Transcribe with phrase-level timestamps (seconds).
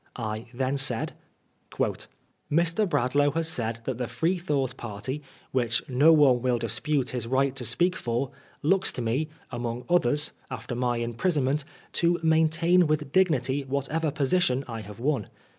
[0.15, 1.13] I then said:
[1.45, 2.89] <* Mr.
[2.89, 5.21] Bradlangh has said that the Freethought party—
[5.53, 8.31] ^which no one will dispute his right to speak for—
[8.63, 11.63] looks to me, among others, after my imprisonment,
[12.01, 15.27] to maintain with dignity whatever position I have won.